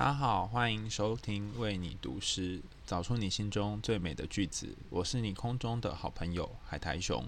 [0.00, 4.74] 大家好，欢迎收听为你读诗，找出你心中最美的句子。
[4.88, 7.22] 我是你空中的好朋友海苔熊。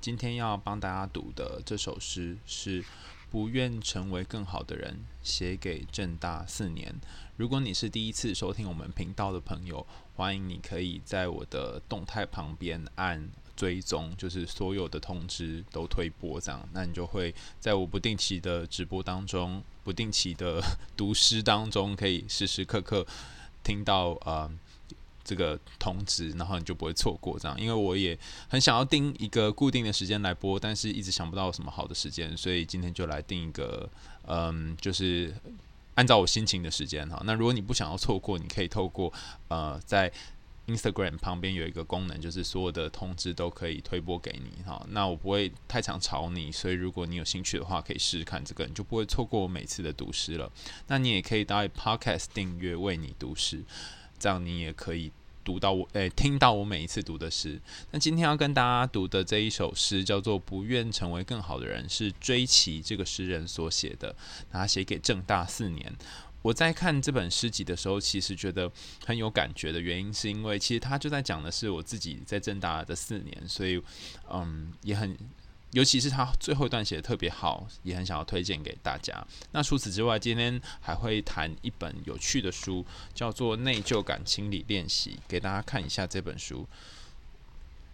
[0.00, 2.80] 今天要帮大家读的这首诗是
[3.28, 6.94] 《不愿成为更好的人》，写给正大四年。
[7.36, 9.84] 如果你是第一次收听我们频道的朋友，
[10.14, 13.28] 欢迎你可以在我的动态旁边按
[13.62, 19.62] 追踪，就是所有的通知都推播这样，那你就会在我不定期的直播当中。
[19.84, 20.60] 不定期的
[20.96, 23.06] 读诗当中，可以时时刻刻
[23.62, 24.50] 听到呃
[25.22, 27.60] 这个通知，然后你就不会错过这样。
[27.60, 33.88] 因为我也很想要定一个固定的时间来播，但是一直想不到什么好的时间，所以今天就来定一个
[34.26, 35.32] 嗯、就是
[35.94, 37.22] 按照我心情的时间哈。
[37.24, 39.12] 那如果你不想要错过，你可以透过
[39.46, 40.12] 呃在。
[40.74, 44.84] Instagram 旁边有一个功能，就是所有的通知都可以推播给你哈。
[44.90, 50.50] 那我不会太常吵你，所以如果你有兴趣的话，可以试试看这个，你就不会错过我每次的读诗了。
[50.86, 53.62] 那你也可以到 Podcast 订阅为你读诗，
[54.18, 55.12] 这样你也可以
[55.44, 57.60] 读到我诶、听到我每一次读的诗。
[57.90, 64.14] 那今天要跟大家读的这一首诗叫做《不愿成为更好的人》，是追奇这个诗人所写的，
[64.50, 65.92] 他写给正大四年。
[66.42, 68.70] 我在看这本诗集的时候，其实觉得
[69.06, 73.80] 很有感觉的原因，是因为其实他就在讲的是我自己在政大的四年，所以
[74.28, 75.16] 嗯，也很，
[75.70, 79.24] 尤其是他最后一段写的特别好，也很想要推荐给大家。
[79.52, 82.84] 那除此之外，今天还会谈一本有趣的书，
[83.14, 86.62] 叫做《内疚感清理练习》，给大家看一下这本书，《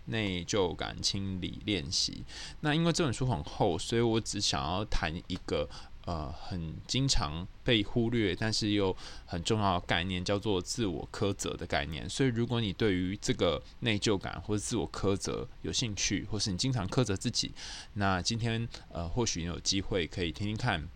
[0.07, 2.25] 内疚感清理练习》。
[2.61, 5.69] 那因为这本书很厚，所以我只想要谈一个。
[6.09, 12.09] 呃，很经常被忽略，但是又很重要的概念，叫做自我苛责的概念。
[12.09, 17.53] 所以，如果你对于这个内疚感或者自我苛责有兴趣，或是你经常苛责自己，
[17.93, 20.89] 那今天呃，或许你有机会可以听听看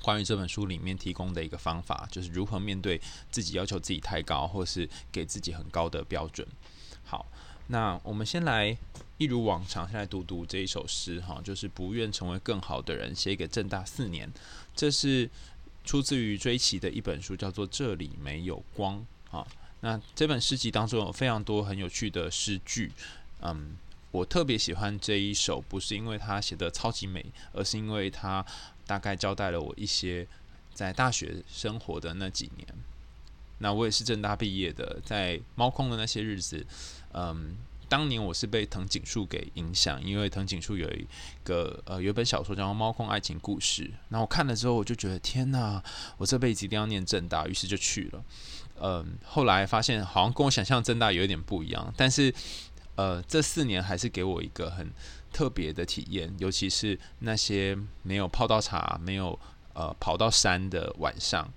[0.00, 3.00] 关于这本书里面提供的一个方法，就是如何面对
[3.32, 6.46] 自己要求自己太高，或是给自己很高的标准。
[7.02, 7.26] 好。
[7.68, 8.76] 那我们先来
[9.18, 14.30] 一如往常，先来读读这一首诗哈，就是不愿成为更好的人，写给正大四年。
[14.74, 15.28] 这是
[15.84, 18.98] 出自于追奇的一本书，叫做《这里没有光》
[19.30, 19.46] 哈。
[19.80, 22.92] 那这本诗集当中有非常多很有趣的诗句，
[23.40, 23.76] 嗯，
[24.10, 28.44] 我特别喜欢这一首，不是因为它写的超级美，而是因为它
[28.86, 30.26] 大概交代了我一些
[30.74, 32.66] 在大学生活的那几年。
[33.58, 36.66] 那我也是正大毕业的，在猫空的那些日子。
[37.12, 37.56] 嗯，
[37.88, 41.06] 当年我是被藤井树给影响，因为藤井树有一
[41.42, 45.82] 个呃有本小说叫《猫空爱情故事》，然后我看了之后，我就觉得天哪，
[46.18, 48.24] 我这辈子一定要念正大，于是就去了。
[48.82, 52.34] 嗯，后来发现好像跟我想象正大有点不一样，但是
[52.96, 54.90] 呃这四年还是给我一个很
[55.32, 59.38] 特别的体验，尤其是那些没有泡到茶、没有
[59.72, 61.50] 呃跑到山的晚上。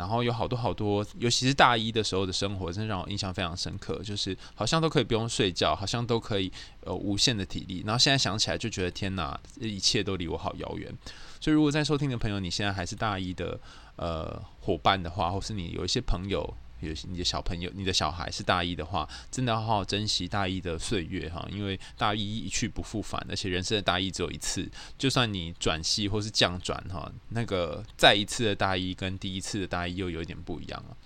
[0.00, 4.02] 然后有好多好多，尤其是大一的时候的生活，真的让我印象非常深刻。
[4.02, 6.50] 就是好像都可以不用睡觉，好像都可以
[6.84, 7.82] 呃无限的体力。
[7.84, 10.90] 然后现在想起来就觉得天哪，这一切都离我好遥远。
[11.38, 13.60] 所以如果在收听的朋友，你现在还是大一的
[13.96, 16.54] 呃伙伴的话，或是你有一些朋友。
[16.80, 24.68] 有些你的小朋友，你的小孩是大一的话，真的要好好珍惜大一的岁月哈，因为大一一去不复返，而且人生的大一只有一次，
[24.98, 30.96] 就算你转系或是降转哈，那个再一次的大一跟第一次的大一又有点不一样了。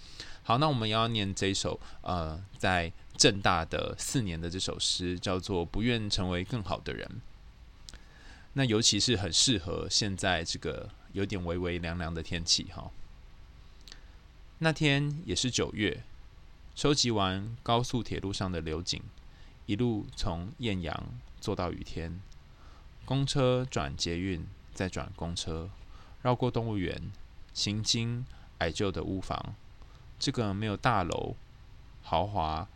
[0.43, 7.09] 好，那我们要念这首呃，在正大的四年的这首诗，叫做《不愿成为更好的人》。
[8.53, 12.91] 那尤其是很适合现在这个有点微微凉凉的天气哈。
[14.65, 16.03] 那天也是九月，
[16.75, 19.03] 收集完高速铁路上的流景，
[19.67, 21.05] 一路从艳阳
[21.39, 22.19] 坐到雨天，
[23.05, 25.69] 公车转捷运，再转公车，
[26.23, 27.13] 绕过动物园，
[27.53, 28.25] 行经
[28.61, 29.55] 矮旧的屋房，
[30.19, 31.37] 这个没有大楼
[32.03, 32.67] 豪华、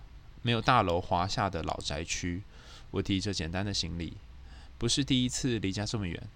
[0.43, 2.43] 没有大楼华厦的老宅区，
[2.91, 4.19] 我提着简单的行李，
[4.77, 6.29] 不是第一次离家这么远，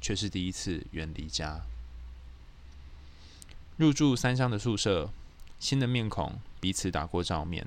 [0.00, 1.60] 却是第一次远离家。
[3.80, 5.10] 入住三乡的宿舍，
[5.58, 7.66] 新的面孔彼此打过照面。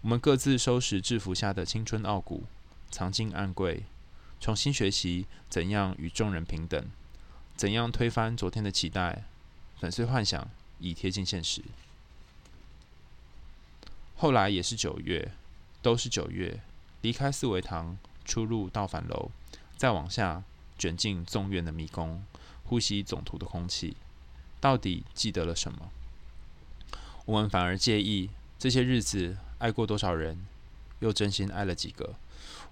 [0.00, 2.42] 我们各自收拾制服下的青春傲骨，
[2.90, 3.84] 藏进暗柜，
[4.40, 6.84] 重新学习怎样与众人平等，
[7.54, 9.22] 怎样推翻昨天的期待，
[9.78, 10.50] 粉碎幻想，
[10.80, 11.62] 以贴近现实。
[14.16, 15.30] 后来也是九月，
[15.80, 16.60] 都是九月。
[17.02, 19.30] 离开四维堂，出入道反楼，
[19.76, 20.42] 再往下
[20.76, 22.24] 卷进纵院的迷宫，
[22.64, 23.96] 呼吸总图的空气。
[24.66, 25.92] 到底记得了什么？
[27.24, 30.44] 我们反而介意这些日子爱过多少人，
[30.98, 32.14] 又真心爱了几个。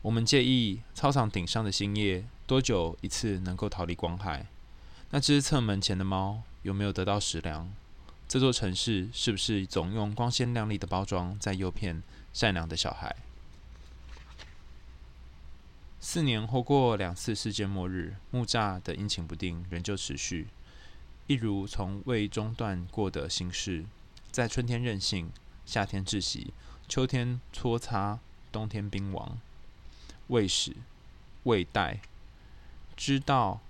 [0.03, 4.47] 我们介意操场顶上的星夜多久一次能够逃离光害。
[5.11, 7.73] 那只侧门前的猫有没有得到食粮？
[8.27, 12.03] 这座城市是不是总用光鲜亮丽的包装在诱骗
[12.33, 13.15] 善良的小孩？
[16.01, 20.49] 四年后过两次世界末日，木栅的阴晴不定仍旧持续，
[21.27, 23.87] 一如从未中断过的形式，
[24.31, 25.31] 在春天任性，
[25.65, 26.53] 夏天窒息，
[26.87, 28.19] 秋天搓擦，
[28.53, 29.39] 冬天冰王。
[30.29, 30.77] 未始，
[31.45, 32.01] 未待，
[32.95, 33.61] 知道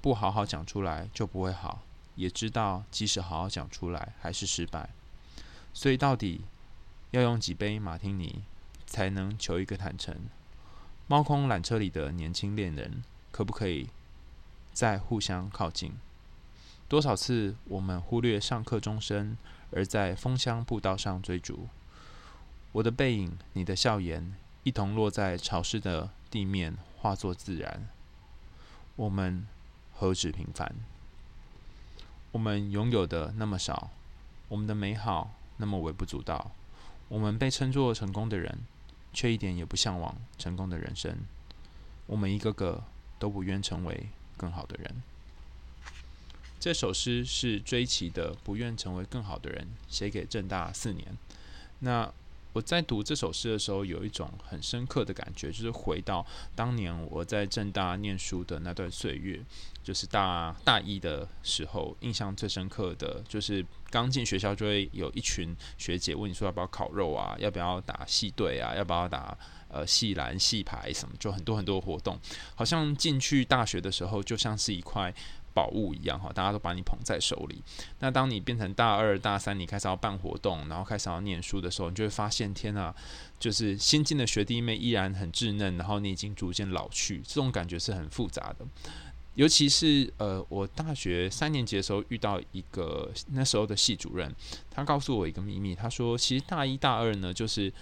[0.00, 1.82] 不好好讲出来就不会好，
[2.16, 4.88] 也知道即使好好讲出来还是失败，
[5.74, 6.40] 所以到底
[7.10, 8.42] 要用几杯马提尼
[8.86, 10.16] 才能求一个坦诚？
[11.06, 13.88] 猫空缆车里的年轻恋人可不可以
[14.72, 15.92] 再互相靠近？
[16.92, 19.34] 多少次我们忽略上课钟声，
[19.70, 21.66] 而在枫香步道上追逐？
[22.72, 24.34] 我的背影，你的笑颜。
[24.64, 27.88] 一同落在潮湿的地面，化作自然。
[28.96, 29.46] 我们
[29.94, 30.70] 何止平凡？
[32.32, 33.88] 我们拥有的那么少，
[34.48, 36.50] 我们的美好那么微不足道。
[37.08, 38.58] 我们被称作成功的人，
[39.14, 41.16] 却一点也不向往成功的人生。
[42.04, 42.84] 我们一个个
[43.18, 45.02] 都不愿成为更好的人。
[46.62, 51.04] 这首诗是追奇的《不愿成为更好的人》，写给政大四年。
[51.80, 52.08] 那。
[52.54, 56.22] 我在读这首诗的时候，有一种很深刻的感觉，就是回到
[56.54, 59.40] 当年我在政大念书的那段岁月，
[59.82, 69.34] 就是大大一的时候，印象最深刻的就是刚进学校就会有一群学姐问你说要不要烤肉啊，要不要打系队啊，要不要打
[69.70, 72.18] 呃系篮、系排什么，就很多很多活动，
[72.54, 75.14] 好像进去大学的时候就像是一块。
[75.54, 77.62] 宝物一样哈，大家都把你捧在手里。
[78.00, 82.94] 那当你变成大二、大三，你开始要办活动，然后开始要念书的时候，你就会发现，天啊，
[83.38, 88.66] 就是新进的学弟妹依然很稚嫩，然后你已经逐渐老去，这种感觉是很复杂的。
[89.34, 94.34] 尤其是呃，我大学三年级的时候遇到一个那时候的系主任，
[94.70, 97.72] 他告诉我一个秘密，他说，其实大一大二呢，就是。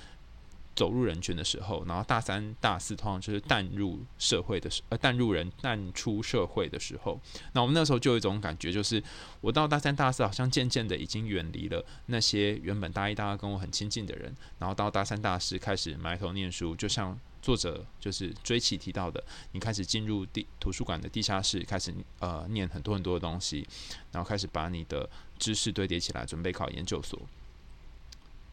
[0.80, 7.20] 走入人群的时候，然后大三、大四通常就是淡入社会的时，呃，淡入人、淡出社会的时候。
[7.52, 9.02] 那我们那时候就有一种感觉，就是
[9.42, 14.34] 我到大三、大四，好像渐渐的已经远离了那些原本大一、大二跟我很亲近的人。
[14.58, 19.22] 然后到大三、大四开始埋头念书，就像作者就是追奇提到的，
[19.52, 23.68] 你开始进入地图书馆的地下室，开始呃念很多很多的东西，
[24.12, 25.06] 然后开始把你的
[25.38, 27.20] 知识堆叠起来，准备考研究所。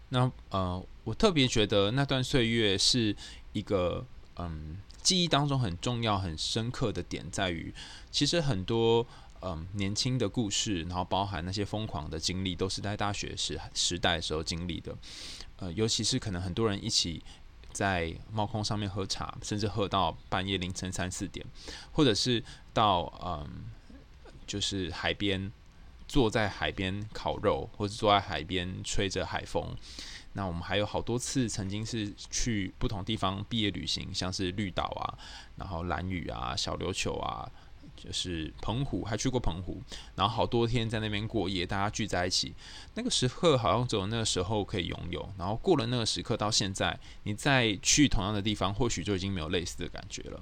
[0.10, 3.16] 那呃，我特别觉得那段岁月是
[3.52, 4.06] 一个
[4.38, 7.74] 嗯，记忆当中很重要、很深刻的点，在于
[8.10, 9.06] 其实很多
[9.42, 14.96] 嗯年轻的故事，然后包含那些疯狂的经历，都是在大学时时代的时候经历的。
[15.58, 17.22] 呃，尤其是可能很多人一起
[17.74, 21.46] 在猫空上面喝茶，甚至喝到半夜凌晨三四点，
[21.92, 22.44] 或者是
[22.74, 23.66] 到嗯，
[24.46, 25.52] 就是海边。
[26.08, 29.76] 坐在海边烤肉，或者坐在海边吹着海风。
[30.34, 35.18] 那我们还有好多次曾经是去不同地方毕业旅行，像是绿岛啊，
[35.56, 37.50] 然后兰屿啊、小琉球啊，
[37.96, 39.82] 就是澎湖，还去过澎湖。
[40.16, 42.54] 然后好多天在那边过夜，大家聚在一起，
[42.94, 45.28] 那个时刻好像只有那个时候可以拥有。
[45.40, 50.40] 然后过了那个时刻到现在，你再去同样的地方，或许就已经没有类似的感觉了。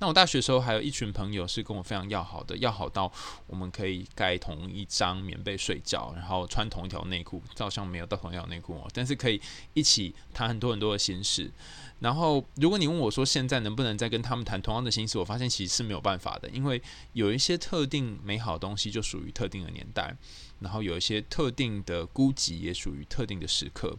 [0.00, 3.12] 那我大学的时候还有一群朋友是跟我非常要好的，要好到
[3.48, 9.40] 我们可以盖同一张棉被睡觉，然后穿同一条内裤，照相没有到同一条内裤哦，但是可以
[9.74, 11.50] 一起谈很多很多的心事。
[11.98, 16.80] 然后如果你问我说现在能不能再跟他们谈同样的心事，我发现其实是没有办法的，因为
[17.14, 20.16] 有一些特定美好东西就属于特定的年代，
[20.60, 23.96] 然后有一些特定的孤寂也属于特定的时刻。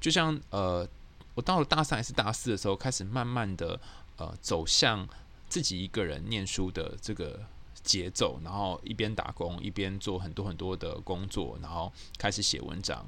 [0.00, 0.88] 就像呃，
[1.34, 3.78] 我到了大三还是大四的时候，开始慢慢的
[4.16, 5.06] 呃走向。
[5.54, 7.46] 自己一个人念书的这个
[7.84, 13.06] 节奏，然后一边打工一边做很多很多的工作，然后开始写文章。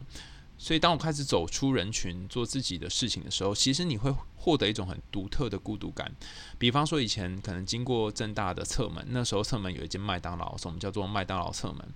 [0.59, 6.11] 所以，当我开始走出人群，做自己的事情的时候，其实你会获得一种很独特的孤独感。
[6.59, 11.87] 比方说，以前可能经过正大的侧门，那时候侧门有一间麦当劳，所以我们叫做麦当劳侧门。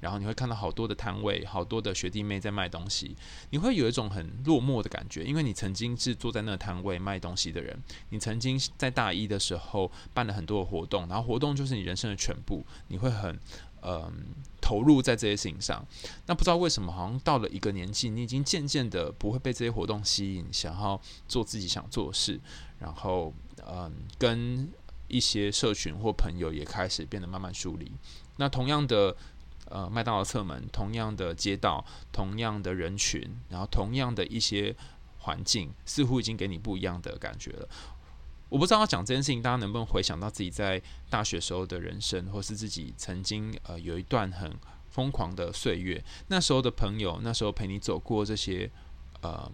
[0.00, 3.16] 然后你会看到好多的摊位，好多的学弟妹在卖东西，
[3.50, 7.76] 你会有一种很落寞的感觉，因为你曾经是坐在那个摊位卖东西的人，
[8.10, 13.38] 你曾经在大一的时候办了很多的活动，然后活动就是你人生的全部，你会很。
[13.84, 14.10] 嗯，
[14.60, 15.86] 投入在这些事情上，
[16.26, 20.98] 那不知道为什么，好像到了一个年纪，你已经渐渐的不会被这些活动吸引，想要
[21.28, 22.40] 做自己想做的事，
[22.78, 23.32] 然后
[23.66, 24.72] 嗯，跟
[25.06, 27.92] 一些社群或朋友也开始变得慢慢疏离。
[28.38, 29.14] 那同样的，
[29.66, 34.74] 呃，麦当劳侧门，同样的街道，同样的人群，然后同样的一些
[35.18, 37.68] 环境，似乎已经给你不一样的感觉了。
[38.48, 44.52] 我不知道要讲这件事情，大家能不能回想到自己在大学时候的人生，或是自己曾经呃有一段很
[44.90, 48.70] 疯狂的岁月，那时候的朋友，那时候陪你走过这些，
[49.22, 49.50] 呃，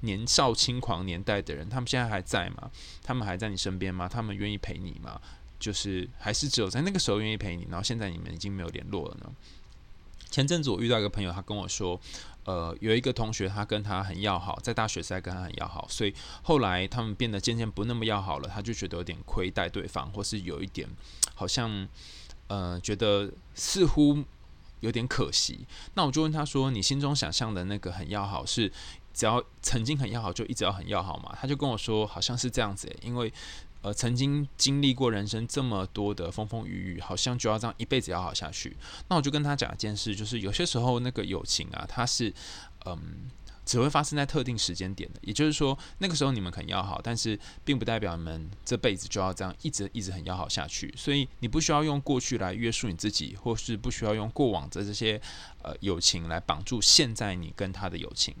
[0.00, 2.70] 年少轻狂年代的人，他们现在还在吗？
[3.04, 4.08] 他们还在你身边吗？
[4.08, 5.20] 他们愿意陪你吗？
[5.58, 9.32] 就是还是只有在那个时候愿意陪你，然后现在你们已经没有联络了呢？
[10.36, 11.98] 前阵子我遇到一个朋友，他跟我说，
[12.44, 16.12] 呃，有一个同学他跟他很要好，在大学时代跟他很要好，所以
[16.42, 20.86] 后来他们变得渐渐不那么要好了，他就觉得有点亏待对方，或是有一点
[21.34, 21.88] 好像，
[22.48, 24.22] 呃，觉得似乎
[24.80, 25.66] 有点可惜。
[25.94, 28.70] 那我就问他说：“你心中想象的那个很要好，是
[29.14, 33.32] 只要曾经很要好就一直要很要好吗？”他就跟我说：“好像是这样子，因为。”
[33.86, 38.76] 呃，曾经经历过人生这么多的风风雨雨，好像就要这样一辈子要好下去。
[39.08, 42.34] 那我就跟他讲一件事，就是有些时候那个友情啊，它是，
[42.84, 43.30] 嗯。
[43.66, 50.94] 只会发生在特定时间点的，也就是说，那个时候你们很要好，但是并不代表你们这辈子就要这样一直一直很要好下去。
[50.96, 55.20] 所以你不需要用过去来约束你自己，或是不需要用过往的这些
[55.62, 58.36] 呃友情来绑住现在你跟他的友情。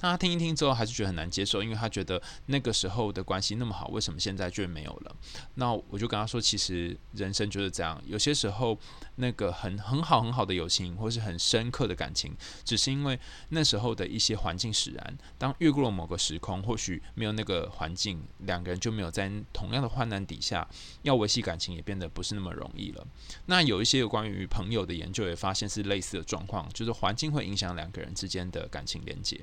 [0.00, 5.16] 那他听一听之后，还是觉得很难接受，因为他觉得那个时候的关系那么好，为什么现在就没有了？
[5.54, 8.78] 那我就跟他说，其实人生就是这样，有些时候
[9.16, 12.32] 那个很很好很好的友情，或是很深刻的感情，
[12.64, 13.18] 只是因为
[13.48, 14.67] 那时候的一些环境。
[14.72, 20.68] 使然，当越过了某个时空，或许没有那个环境，两个人就没有在同样的患难底下，
[21.02, 23.06] 要维系感情也变得不是那么容易了。
[23.46, 29.40] 那有一些有关于朋友的研究也发现是类似的状况，就是环境会影响两个人之间的感情连接。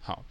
[0.00, 0.24] 好，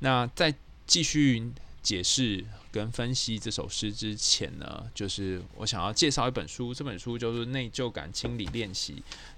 [0.00, 0.54] 那在
[0.86, 1.50] 继续
[1.82, 8.94] 解释跟分析这首诗之前呢，就是我想要介绍一本书，这本书就是《内疚感清理练习》。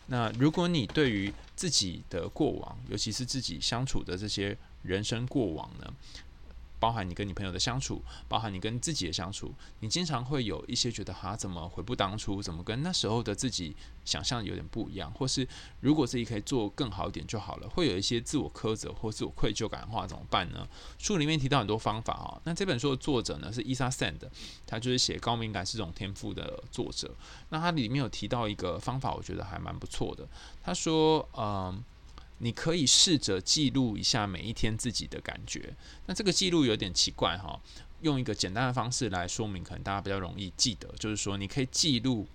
[0.06, 5.92] 那如果你对于自己的过往，尤其是自己相处的这些人生过往呢，
[6.78, 15.47] 包含你跟你朋友的相处，包含你跟自己的相处，你经常会有一些觉得哈，怎么悔不当初，怎么跟那时候的自己想象有点不一样，或是
[15.80, 20.68] 如果自己可以做更好一点就好了，会有一些自我苛责或自我愧疚感的话，怎么办呢？
[20.99, 24.21] 书里面提到很多方法啊，那这本书的作者呢是 Isa Sand，
[24.66, 27.14] 他就是写高敏感是种天赋的作者，
[27.49, 30.28] 那他里面有提到一个方法，我觉得还蛮不错的，
[30.62, 31.83] 他说，嗯。
[32.38, 35.74] 你可以试着记录一下每一天自己的感觉。
[36.06, 37.58] 那这个记录有点奇怪哈，
[38.02, 40.86] 用一个简单的方式来说明，可能大家比较容易记得。
[40.98, 42.26] 就是说，你可以记录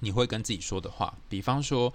[0.00, 1.16] 你会跟自己说的话。
[1.28, 1.92] 比方说，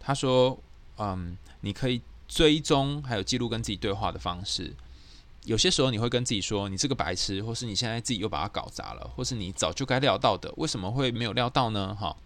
[0.00, 0.58] 他说
[0.96, 4.74] ：“嗯，你可以追踪还有记录跟自己对话的方式。
[5.44, 12.16] 有些时候你会跟自己说：‘你这个白痴’，或是你现在自己又把它搞砸了，或是你早就该料到的，为什么会没有料到呢？”哈。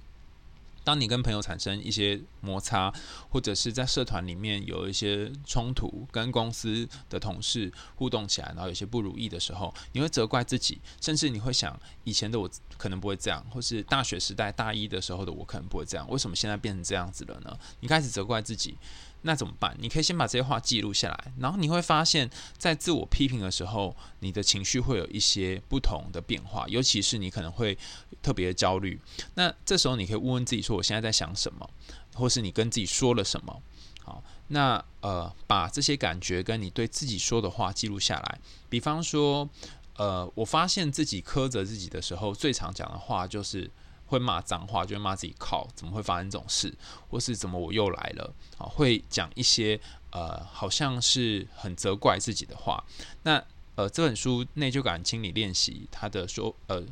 [0.87, 2.95] 当你跟朋友产生一些摩擦，
[3.28, 17.59] 或者是在社团里面有一些冲突，跟公司的同事互动起来，然后有些不如意的时候，你会责怪自己，甚至你会想，以前的我可能不会这样，或是大学时代大一的时候的我可能不会这样，为什么现在变成这样子了呢？
[17.81, 18.78] 你开始责怪自己。
[19.26, 19.76] 那怎么办？
[19.80, 27.76] 你可以先把这些话记录下来，然后你会发现，在自我批评的时候，你的情绪会有一些不同的变化，尤其是你可能会
[28.23, 29.00] 特别焦虑。
[29.35, 31.68] 那这时候你可以问问自己说：“我现在在想什么？”
[32.14, 33.61] 或是你跟自己说了什么？
[34.04, 38.38] 好，那呃，把这些感觉跟你对自己说的话记录下来。
[38.68, 39.49] 比方说，
[39.97, 43.68] 呃，我发现自己苛责自己的时候，最常讲的话就是。
[44.06, 46.72] 会骂脏话，就会骂自己靠，怎么会发生这种事？
[47.08, 48.34] 或是怎么我又来了？
[48.58, 52.84] 啊，会讲一些呃，好像是很责怪自己的话。
[53.25, 53.42] 那
[53.75, 56.82] 呃，这本书《内疚感清理练习》它的说呃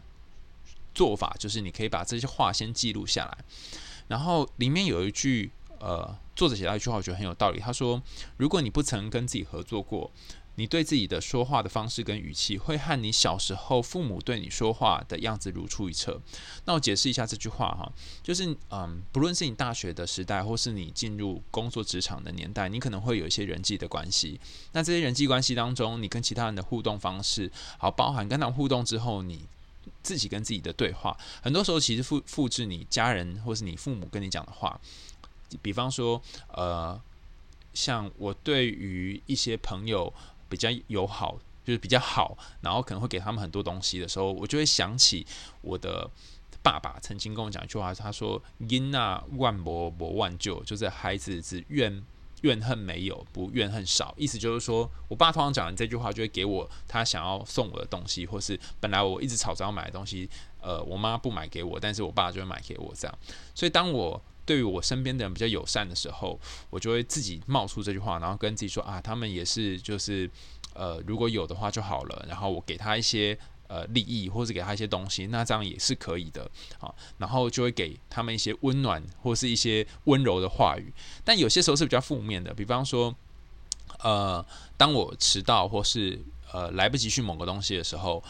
[0.94, 3.38] 做法就是，你可以把这些话先记录下来，
[4.08, 7.60] 然后里面有一句呃，作者写到一句话，我觉得很有道理。
[7.60, 8.02] 他说
[8.36, 10.10] ：“如果你不曾跟自己合作过。”
[10.56, 16.20] 你对自己的说话的方式跟语气，会和你小时候父母对你说话的样子如出一辙。
[16.64, 17.92] 那我解释一下这句话哈，
[18.22, 24.38] 就是嗯，不论是你大学的时代，或是你进入工作职场的年代，你可能会有一些人际的关系。
[24.72, 29.44] 那这些人际关系当中，你跟其他人的互动方式，好，包含跟他们互动之后，你
[30.04, 34.80] 自己跟自己的对话，很多时候其实复复制你家人或是你父母跟你讲的话。
[35.60, 37.00] 比方说，呃，
[37.72, 40.14] 像我对于一些朋友。
[40.48, 45.26] 比较友好，就是比较好，然后可能会给他们很多东西的时候，我就会想起
[45.60, 46.10] 我的
[46.62, 52.02] 爸爸曾经跟我讲一句话，他说：“因那万伯伯万救，就是孩子只怨
[52.42, 60.28] 怨恨没有，不怨恨少。”意思就是说，我爸通常讲完这句话，就会给我他想要送我的东西，或是本来我一直吵着要买的东西，
[60.60, 63.18] 呃，我妈不买给我，但是我爸就会买给我这样。
[63.54, 66.38] 所以当我对于我身边的人比较友善的时候，
[66.70, 70.30] 我就会自己冒出这句话，然后跟自己说啊，他们也是就是
[70.74, 72.26] 呃，如果有的话就好了。
[72.28, 76.92] 然后我给他一些呃利益，或者给他一些东西，那这样也是可以的啊。
[77.18, 80.92] 然后就会给他们一些温暖或是一些温柔的话语。
[81.24, 83.14] 但有些时候是比较负面的，比方说，
[84.00, 84.44] 呃，
[84.76, 86.20] 当我迟到或是
[86.52, 88.22] 呃来不及去某个东西的时候。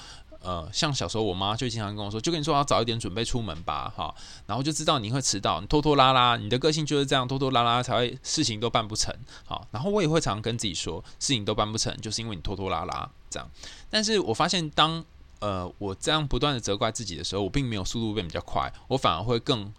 [0.45, 4.15] 呃，像小时候我妈就经常跟我说，就跟你说要早一点准备出门吧，哈，
[4.47, 9.11] 然后就知道你会迟到，你拖拖拉拉，你的个性就是这样拖拖拉拉才会事情都办不成，
[9.47, 13.51] 好，然后我也会常常跟自己说，事情都办不成，就是因为你拖拖拉拉这样。
[13.89, 15.03] 但是我发现当
[15.39, 19.73] 呃我这样不断的责怪自己的时候，我并没有速度变比较快，我反而会更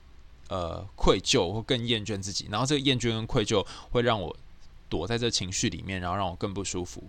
[0.49, 4.35] 呃愧疚或更厌倦自己，然后这个厌倦跟愧疚会让我
[4.89, 7.03] 躲在这情绪里面，然后让我更不舒服。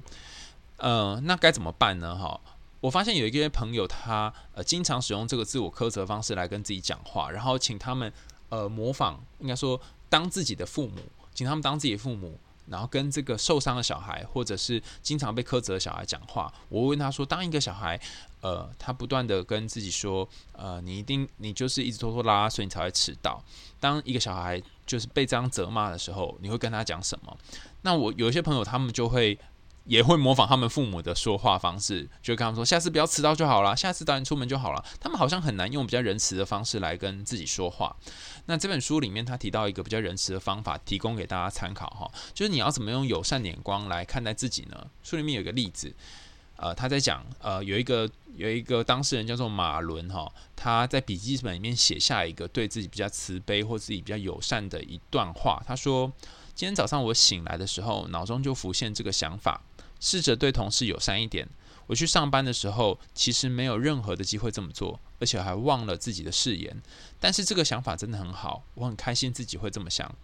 [0.76, 2.14] 呃，那该怎么办呢？
[2.14, 2.38] 哈。
[2.80, 8.12] 我发现有一些朋友他，呃经常使用这个自我苛责方式来跟自己讲话，然后请他们
[8.50, 10.98] 呃模仿，应该说当自己的父母，
[11.34, 16.52] 请他们当自己的父母，然后跟这个受伤的小孩，或者是经常被苛责的小孩讲话。
[16.68, 17.98] 我问他说，当一个小孩，
[18.42, 23.42] 呃，他不断的跟自己说，呃，你一定你就是一直拖拖拉拉，所以你才会迟到。
[23.80, 27.36] 当一个小孩就是被这样责骂的时候，你会跟他讲什么？
[27.82, 29.38] 那我有一些朋友，他们就会。
[29.86, 37.96] 也会模仿他们父母的说话方式，就跟他们说：“下次不要迟到就好了，下次早点出门就好了。”他们好像很难用比较仁慈的方式来跟自己说话。
[38.46, 44.86] 那这本书里面他提到一个比较仁慈的方法，提供给大家参考哈，就是你要怎么用友善眼光来看待自己呢？
[45.02, 45.94] 书里面有一个例子，
[46.56, 55.62] 呃，他在讲，呃，有一个有一个当事人叫做马伦哈，他在笔记本里面写下一个对自己比较慈悲或自己比较友善的一段话。
[55.66, 56.12] 他说
[56.54, 59.62] ：“今天早上我醒来的时候，脑中就浮现这个想法。”
[59.98, 61.48] 试着对同事友善一点。
[61.86, 66.82] 我去上班的时候，其实没有任何的机会这么做，而且还忘了自己的誓言。
[67.18, 70.14] 但是这个想法真的很好，我很开心自己会这么想。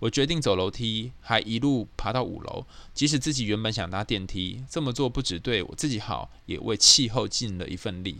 [0.00, 2.66] 我决定走楼梯，还一路爬到五楼。
[2.92, 8.18] 即使自己原本想搭电梯，这么做不只对我自己好，也为气候尽了一份力。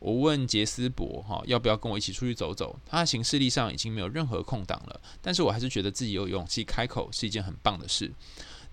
[0.00, 8.12] 我问杰斯伯哈要不要跟我一起出去走走，他的行事历上已经没有任何空档了，但是我还是觉得自己有勇气开口是一件很棒的事。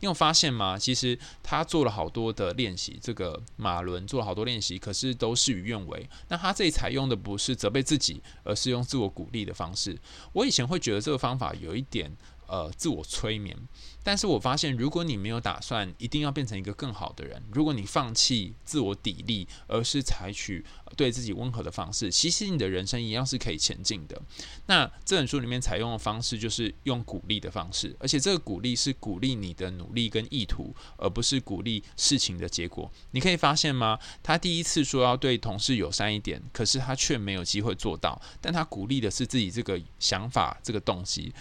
[0.01, 0.77] 你有发现吗？
[0.77, 6.09] 其实他做了好多的练习，这个马伦做了好多练习，可是都事与愿违。
[6.27, 9.97] 那他这里采用的不是责备自己，而是用自我鼓励的方式。
[10.33, 12.11] 我以前会觉得这个方法有一点。
[12.51, 13.57] 呃，自我催眠，
[14.03, 20.65] 但是我发现，如果你没有打算一定要变成一个更好的人，如果你放弃自我砥砺，而是采取
[20.97, 24.21] 对自己温和的方式，其实你的人生一样是可以前进的。
[24.65, 32.91] 那这本书里面采用的方式就是用鼓励的方式，而且这个鼓励是鼓励你的努力跟意图，而不是鼓励事情的结果。
[33.11, 33.97] 你可以发现吗？
[34.21, 41.33] 他第一次说要对同事友善一点，可是他却没有机会做到，但他鼓励的是自己这个想法，这个动机。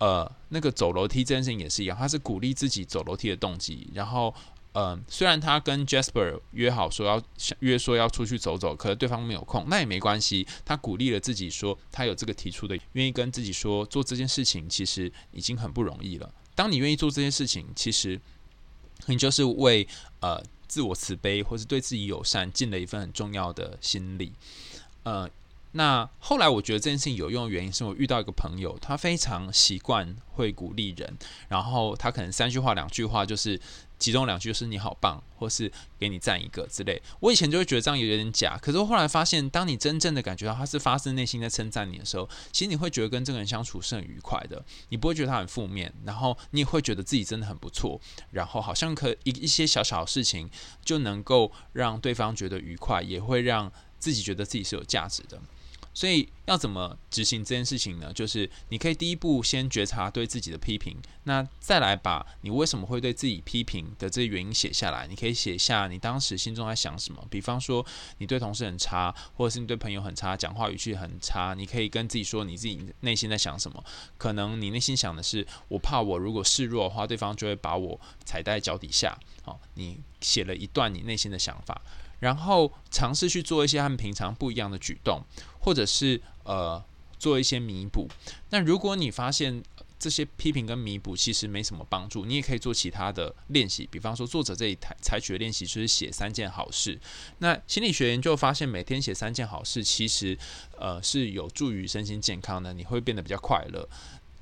[0.00, 3.86] 呃，那个走楼梯这件事情也是一样，他是鼓励自己走楼梯的动机。
[3.92, 4.34] 然后，
[4.72, 7.22] 呃，虽然他跟 Jasper 约好说要
[7.58, 10.46] 约说要出去走走，可是对方没有空，那也没关系。
[10.64, 16.32] 他鼓励了自己说，他有这个提出的，愿意跟自己说做这件事情，其实已经很不容易了。
[16.54, 18.18] 当你愿意做这件事情，其实
[19.04, 19.86] 你就是为
[20.20, 24.32] 呃自我慈悲或是对自己友善尽了一份很重要的心力，
[25.02, 25.28] 呃。
[25.72, 31.16] 那后来我觉得这件事情有用的原因，是我遇到一个朋友，他非常习惯会鼓励人，
[31.48, 33.60] 然后他可能三句话两句话就是
[33.96, 37.00] 其中两句就是你好棒，或是给你赞一个之类。
[37.20, 48.00] 我以前就会觉得这样有点假，可是我后来发现，当你真正的感觉到他是发自内心在称赞你的时候，其实你会觉得跟这个人相处是很愉快的，你不会觉得他很负面，然后你也会觉得自己真的很不错，
[48.32, 50.50] 然后好像可一一些小小的事情
[50.84, 55.40] 就能够让对方觉得愉快，也会让自己觉得自己是有价值的。
[55.92, 58.12] 所以要怎么执行这件事情呢？
[58.12, 65.06] 就是你可以第一步先觉察对自己的批评，那再来把你为什么会对自己批评的这些原因写下来。
[65.08, 67.84] 你可以写下你当时心中在想什么，比方说
[68.18, 71.54] 你对同事很差，或者是你对朋友很差，讲话语气很差。
[71.54, 73.84] 你可以跟自己说你自己内心在想什么。
[74.16, 79.18] 可能你内心想的是，我怕我如果示弱的话，对方就会把我踩在脚底下。
[79.42, 81.82] 好，你写了一段你内心的想法。
[82.20, 85.20] 然后尝试去做一些和平常不一样的举动，
[85.58, 86.82] 或者是呃
[87.18, 88.08] 做一些弥补。
[88.50, 89.62] 那如果你发现
[89.98, 93.86] 这些批评跟弥补其实没什么帮助，你也可以做其他的练习。
[93.90, 96.98] 比方说，作者这里采采取的练习就是写三件好事。
[97.38, 100.38] 那心理学研究发现，每天写三件好事，其实
[100.78, 103.86] 呃是有助于身心健康的，你会变得比较快乐。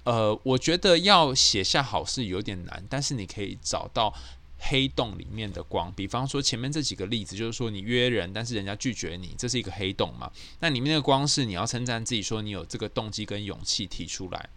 [0.05, 4.15] 呃，我觉得要写下好事有点难，但是你可以找到。
[4.59, 10.31] 黑洞里面的光，比方说前面这几个例子，就是说你约人，但是人家拒绝你，这是一个黑洞嘛？
[10.61, 14.49] 那里面的光是你要称赞自己，说你有这个动机跟勇气提出来。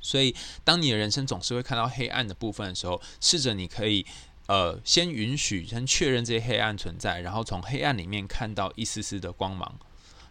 [0.00, 4.04] 所以，当你的人生总是会看到黑暗的部分的时候，试着你可以
[4.46, 9.78] 呃，先允许、先确认这些黑暗存在，然后从黑暗里面看到一丝丝的光芒。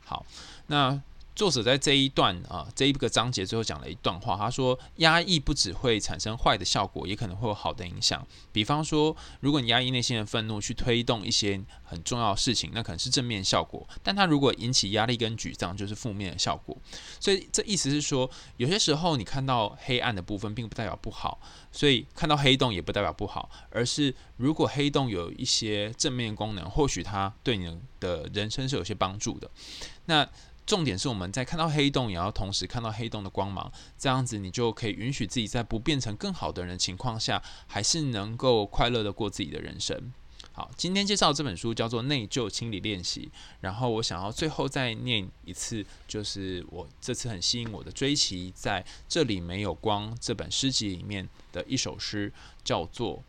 [0.03, 0.25] 好，
[0.67, 1.01] 那。
[1.33, 8.25] 作者在这一段啊，这一个章节最后讲了一段话，他说：“压抑不只会产生坏的效果，也可能会有好的影响。
[8.51, 16.77] 比方说，如果你压抑内心的愤怒去推动一些很重要的事情，那可能是正面效果；但它如果引起压力跟沮丧，就是负面的效果。
[17.19, 21.39] 所以这意思是说，有些时候你看到黑暗的部分，并不代表不好；
[21.71, 29.49] 所以看到黑洞也不代表不好，而是如果黑洞有一些正面功能，或许它对你的人生是有些帮助的。
[30.05, 30.27] 那。”
[30.65, 40.13] 重点是我们在看到黑洞，也要同时看到黑洞的光芒，这样子你就可以允许自己在不变成更好的人的情况下，还是能够快乐的过自己的人生。
[40.53, 52.31] 好，今天介绍这本书叫做《内疚清理练习》，然后我想要最后再念一次，就是我这次很吸引我的追奇在这里没有光这本诗集里面的一首诗，
[52.63, 53.23] 叫做。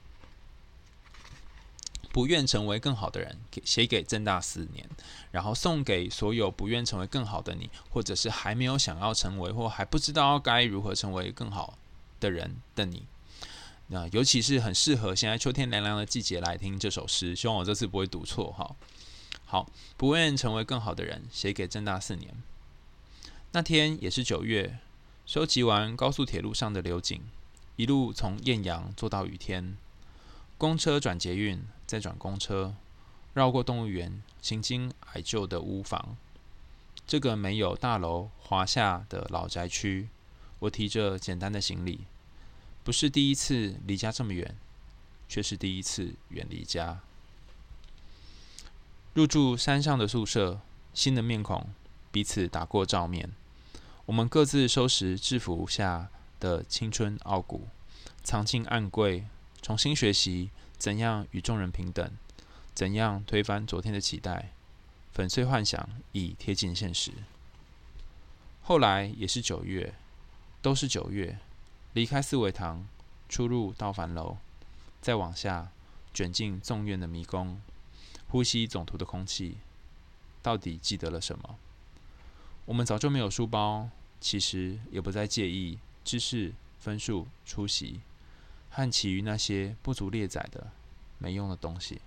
[2.13, 4.87] 不愿成为更好的人，给写给正大四年，
[5.31, 11.79] 然后送给所有不愿成为更好的你，或者是还没有想要成为或还不知道该如何成为更好
[12.21, 13.05] 的人的你。
[13.89, 18.77] 那尤其是很适合现在秋天凉凉的季节来听这首诗，希望我这次不会读错哈。
[19.47, 22.35] 好，不愿成为更好的人，写给正大四年。
[23.53, 24.79] 那天也是九月，
[25.25, 27.23] 收集完高速铁路上的流景，
[27.77, 29.77] 一路从艳阳坐到雨天。
[30.63, 32.77] 公车转捷运，再转公车，
[33.35, 36.17] 绕过动物园，行经矮旧的屋房。
[37.05, 40.09] 这个没有大楼华夏的老宅区，
[40.61, 42.05] 我提着简单的行李，
[42.85, 44.57] 不是第一次离家这么远，
[45.29, 47.01] 却是第一次远离家。
[49.15, 50.61] 入住山上的宿舍，
[50.95, 51.71] 新的面孔，
[52.13, 53.33] 彼此打过照面。
[54.07, 57.67] 我们各自收拾制服下的青春傲骨，
[58.23, 59.25] 藏进暗柜。
[59.63, 62.11] 重新学习怎样与众人平等，
[62.75, 64.51] 怎样推翻昨天的期待，
[65.13, 67.13] 粉碎幻想，以贴近现实。
[68.61, 69.95] 后来也是九月，
[70.61, 71.39] 都是九月，
[71.93, 72.89] 离开四维堂，
[73.29, 74.39] 出入道凡楼，
[75.01, 75.71] 再往下
[76.13, 77.63] 卷进纵院的迷宫，
[78.29, 79.59] 呼吸总图的空气，
[80.43, 81.57] 到底记得了什么？
[82.65, 83.89] 我们早就没有书包，
[84.21, 88.01] 其实也不再介意知识、分数、出席。
[88.73, 90.69] 和其余那些不足列载的
[91.19, 92.01] 没用的东西，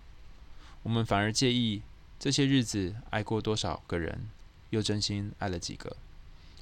[0.82, 1.84] 我们反而介意
[2.20, 4.28] 这些日子爱过多少个人，
[4.72, 5.96] 又真心爱了几个。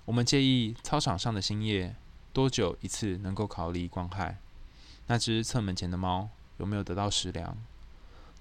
[0.05, 1.95] 我们介意操场上的星夜
[2.33, 4.37] 多久一次能够逃离光害，
[5.07, 7.57] 那只侧门前的猫有没有得到食粮？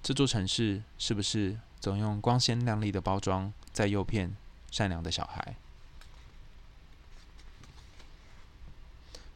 [0.03, 4.35] 这座城市是不是总用光鲜亮丽的包装在诱骗
[4.72, 5.55] 善良的小孩？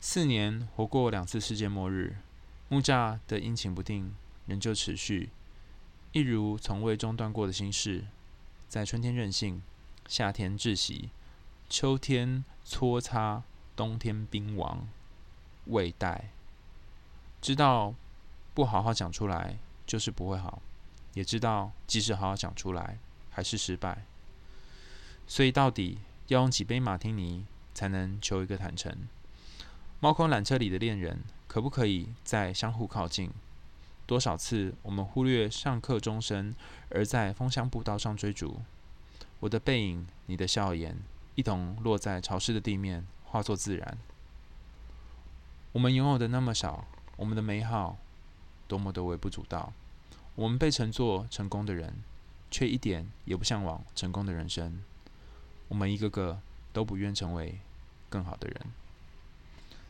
[0.09, 2.19] 四年活过两次世界末日，
[2.69, 4.15] 木栅的阴晴不定
[4.47, 5.31] 仍旧持续，
[6.13, 8.05] 一如从未中断过的心事，
[8.69, 9.61] 在春天任性，
[10.07, 11.11] 夏天窒息，
[11.69, 13.43] 秋天搓擦，
[13.75, 14.87] 冬天冰王，
[15.65, 16.31] 未待。
[17.43, 17.93] 知道
[18.55, 20.63] 不好好讲出来就是不会好，
[21.15, 24.05] 也知道即使好好讲出来还是失败，
[25.27, 28.97] 所以到底要用几杯马提尼才能求一个坦诚？
[29.99, 33.31] 猫空缆车里的恋人，可不可以再相互靠近？
[34.07, 36.55] 多少次我们忽略上课钟声，
[36.91, 38.61] 而在枫香步道上追逐？
[39.41, 40.95] 我的背影，你的笑颜，
[41.35, 43.97] 一同落在潮湿的地面，化作自然。
[45.73, 47.97] 我们拥有的那么少，我们的美好
[48.69, 49.73] 多么的微不足道。
[50.35, 51.95] 我们被称作成功的人，
[52.51, 54.79] 却一点也不向往成功的人生。
[55.69, 56.39] 我们一个个
[56.75, 57.59] 都不愿成为
[58.11, 58.61] 更好的人。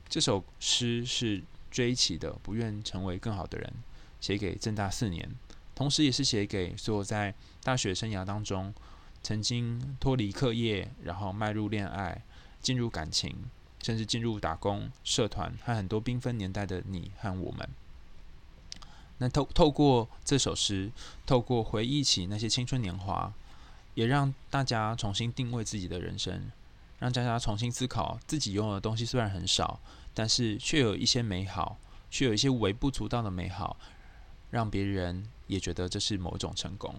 [0.09, 3.73] 这首诗是追起的，不愿成为更好的人，
[4.21, 5.29] 写给正大四年，
[5.75, 8.73] 同时也是写给所有在大学生涯当中
[9.23, 12.23] 曾经脱离课业，然后迈入恋爱、
[12.63, 13.37] 进入感情，
[13.83, 17.69] 甚至进入打工、社团和很多缤纷年代的你和我们。
[19.19, 20.93] 那透透过这首诗，
[21.27, 23.33] 透过回忆起那些青春年华，
[23.95, 26.51] 也让大家重新定位自己的人生。
[26.99, 29.79] 让大家重新思考，自己拥有的东西虽然很少，
[30.15, 31.79] 但是却有一些美好，
[32.11, 33.77] 却有一些微不足道的美好，
[34.51, 36.95] 让别人也觉得这是某种成功。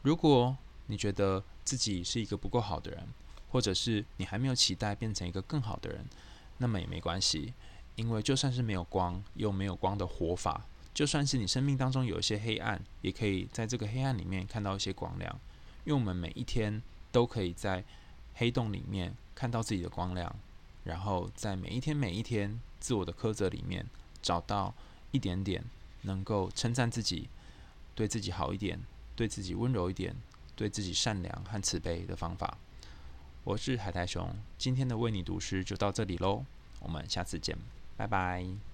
[0.00, 0.56] 如果
[0.86, 3.06] 你觉得自己是一个不够好的人，
[3.50, 6.06] 或者是你还没有期待变成一个更好的人，
[6.56, 7.52] 那么也没关系，
[7.96, 15.38] 因为就算是没有光，又没有光的活法，就算是你生命当中有一些黑暗，也可以在这个黑暗里面看到一些光亮，
[15.84, 17.84] 因为我们每一天都可以在。
[18.34, 20.34] 黑洞里面看到自己的光亮，
[20.84, 23.86] 然后在每一天每一天自我的苛责里面
[24.20, 24.74] 找到
[25.10, 25.64] 一点点
[26.02, 27.28] 能够称赞自己，
[27.94, 28.80] 对自己好一点，
[29.14, 30.16] 对自己温柔一点，
[30.56, 32.56] 对自己善良和慈悲的方法。
[33.44, 36.44] 我是海苔熊，今天的为你读诗就到这里喽，
[36.80, 37.56] 我们下次见，
[37.96, 38.71] 拜拜。